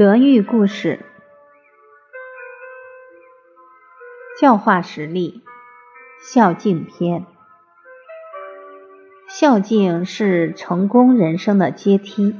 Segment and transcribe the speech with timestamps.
[0.00, 1.04] 德育故事，
[4.40, 5.44] 教化实例，
[6.22, 7.26] 孝敬篇。
[9.28, 12.34] 孝敬是成功人生的阶梯。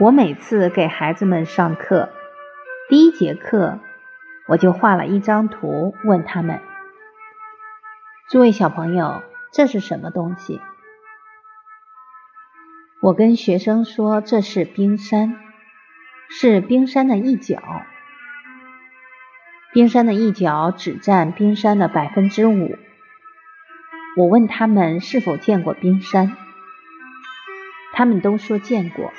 [0.00, 2.08] 我每次给孩子们上课，
[2.88, 3.80] 第一节课
[4.48, 6.58] 我就画了一张图，问他们
[8.32, 9.20] ：“诸位小朋友，
[9.52, 10.62] 这是什么东西？”
[13.00, 15.36] 我跟学生说：“这是冰山，
[16.30, 17.62] 是冰山的一角。
[19.72, 22.76] 冰山的一角只占冰山的百分之五。”
[24.18, 26.36] 我问他们是否见过冰山，
[27.92, 29.12] 他们都说见过。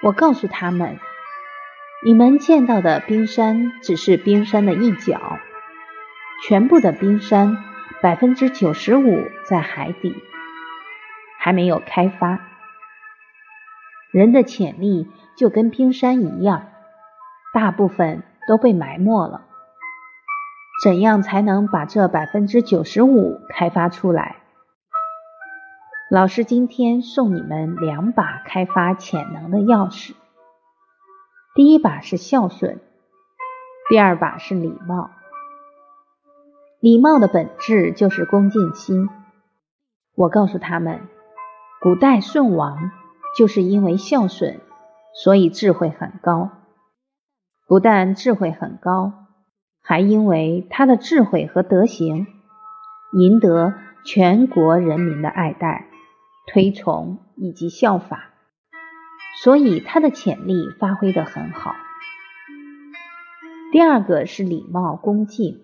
[0.00, 0.98] 我告诉他们
[2.02, 5.38] ：“你们见到的冰山只是冰山的一角，
[6.46, 7.58] 全部的冰山
[8.00, 10.16] 百分之九十五在海底。”
[11.38, 12.40] 还没有开发，
[14.10, 16.66] 人的潜力就跟冰山一样，
[17.54, 19.46] 大部分都被埋没了。
[20.82, 24.36] 怎样才能把这百分之九十五开发出来？
[26.10, 30.14] 老师今天送你们两把开发潜能的钥匙，
[31.54, 32.80] 第一把是孝顺，
[33.88, 35.10] 第二把是礼貌。
[36.80, 39.08] 礼貌的本质就是恭敬心。
[40.14, 41.08] 我告诉他们。
[41.80, 42.90] 古代舜王
[43.36, 44.60] 就是因为孝顺，
[45.14, 46.50] 所以智慧很高。
[47.68, 49.12] 不但智慧很高，
[49.80, 52.26] 还因为他的智慧和德行，
[53.12, 55.86] 赢得全国人民的爱戴、
[56.48, 58.30] 推崇以及效法，
[59.44, 61.76] 所以他的潜力发挥的很好。
[63.70, 65.60] 第二个是礼貌恭敬。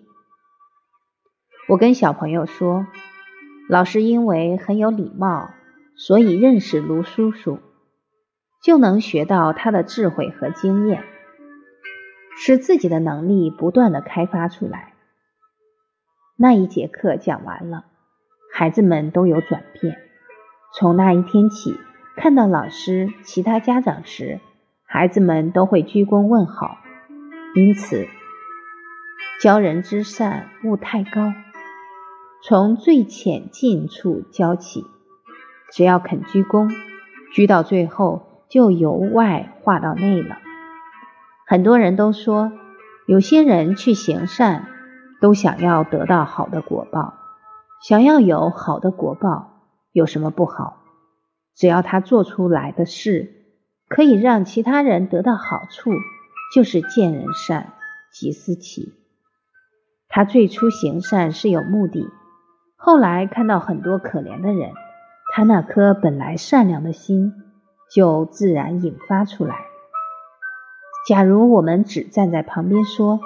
[1.67, 2.85] 我跟小朋友说，
[3.67, 5.49] 老师因为很有礼貌。
[5.97, 7.59] 所以认识卢叔叔，
[8.61, 11.03] 就能学到他的智慧和经验，
[12.37, 14.93] 使自己的能力不断的开发出来。
[16.37, 17.85] 那一节课讲完了，
[18.51, 19.97] 孩子们都有转变。
[20.73, 21.79] 从那一天起，
[22.17, 24.41] 看到老师、其他家长时，
[24.85, 26.77] 孩子们都会鞠躬问好。
[27.55, 28.05] 因此，
[29.41, 31.33] 教人之善勿太高，
[32.43, 34.85] 从最浅近处教起。
[35.71, 36.69] 只要肯鞠躬，
[37.33, 40.37] 鞠到最后就由外化到内了。
[41.47, 42.51] 很多人都说，
[43.07, 44.67] 有些人去行善，
[45.21, 47.13] 都想要得到好的果报。
[47.81, 49.61] 想要有好的果报，
[49.91, 50.81] 有什么不好？
[51.55, 53.31] 只要他做出来的事
[53.87, 55.91] 可以让其他人得到好处，
[56.53, 57.73] 就是见人善，
[58.11, 58.93] 即思齐。
[60.07, 62.09] 他最初行善是有目的，
[62.75, 64.71] 后来看到很多可怜的人。
[65.37, 67.33] 他那颗本来善良的心
[67.93, 69.65] 就自然引发出来。
[71.05, 73.19] 假如我们只站在旁边说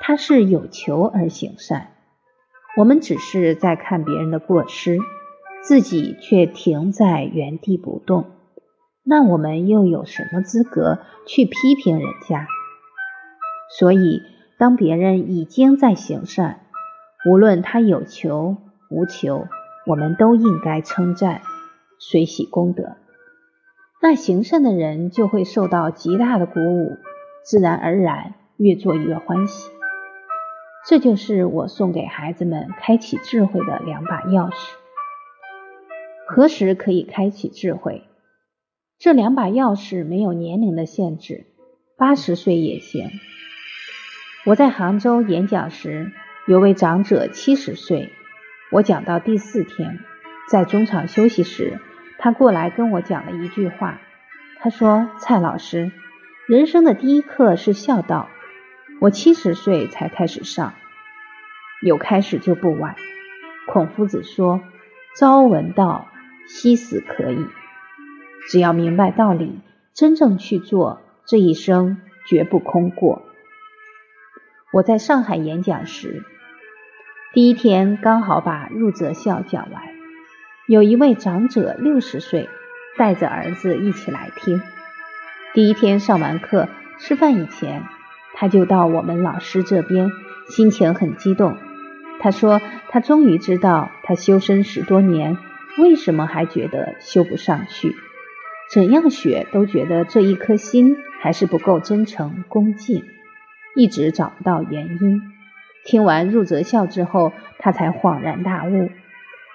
[0.00, 1.88] 他是有求而行善，
[2.76, 5.00] 我们只是在看别人的过失，
[5.60, 8.26] 自己却停在原地不动，
[9.02, 12.46] 那我们又有什么资格去批评人家？
[13.76, 14.22] 所以，
[14.56, 16.60] 当别人已经在行善，
[17.28, 18.56] 无论他有求
[18.88, 19.48] 无求。
[19.90, 21.42] 我们都应该称赞，
[21.98, 22.96] 随喜功德，
[24.00, 26.96] 那行善的人就会受到极大的鼓舞，
[27.42, 29.68] 自然而然越做越欢喜。
[30.86, 34.54] 这就是我送给孩子们开启智慧的两把钥匙。
[36.28, 38.04] 何时可以开启智慧？
[38.96, 41.46] 这两把钥匙没有年龄的限制，
[41.98, 43.10] 八十岁也行。
[44.46, 46.12] 我在杭州演讲时，
[46.46, 48.12] 有位长者七十岁。
[48.72, 49.98] 我讲到第四天，
[50.48, 51.80] 在中场休息时，
[52.18, 54.00] 他过来跟我讲了一句话。
[54.60, 55.90] 他说：“蔡老师，
[56.46, 58.28] 人生的第一课是孝道。
[59.00, 60.74] 我七十岁才开始上，
[61.82, 62.94] 有开始就不晚。
[63.66, 64.60] 孔夫子说
[65.18, 66.06] ：‘朝闻道，
[66.46, 67.46] 夕死可矣。’
[68.48, 69.58] 只要明白道理，
[69.94, 73.22] 真正去做，这一生绝不空过。”
[74.72, 76.22] 我在上海演讲时。
[77.40, 79.82] 第一天刚好把入则孝讲完，
[80.66, 82.50] 有一位长者六十岁，
[82.98, 84.60] 带着儿子一起来听。
[85.54, 87.82] 第一天上完课，吃饭以前，
[88.34, 90.10] 他就到我们老师这边，
[90.50, 91.56] 心情很激动。
[92.20, 92.60] 他说
[92.90, 95.38] 他终于知道，他修身十多年，
[95.78, 97.94] 为什么还觉得修不上去？
[98.70, 103.02] 怎样学都觉得这一颗心还是不够真诚恭敬，
[103.74, 105.22] 一直找不到原因。
[105.84, 108.90] 听完入则孝之后，他才恍然大悟，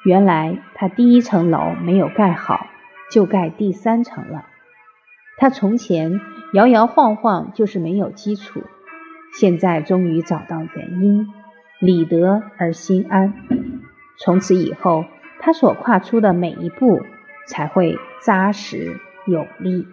[0.03, 2.67] 原来他第一层楼没有盖好，
[3.11, 4.45] 就盖第三层了。
[5.37, 6.21] 他从前
[6.53, 8.63] 摇摇晃晃就是没有基础，
[9.37, 11.27] 现在终于找到原因，
[11.79, 13.33] 理得而心安。
[14.17, 15.05] 从此以后，
[15.39, 17.01] 他所跨出的每一步
[17.47, 19.85] 才会扎实有力。